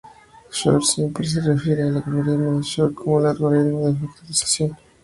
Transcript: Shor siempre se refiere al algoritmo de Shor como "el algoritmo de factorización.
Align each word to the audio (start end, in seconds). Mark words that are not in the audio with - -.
Shor 0.51 0.83
siempre 0.83 1.27
se 1.27 1.41
refiere 1.41 1.83
al 1.83 1.97
algoritmo 1.97 2.57
de 2.57 2.63
Shor 2.63 2.91
como 2.95 3.19
"el 3.19 3.27
algoritmo 3.27 3.85
de 3.85 3.99
factorización. 4.07 4.75